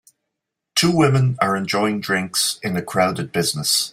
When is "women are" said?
0.97-1.55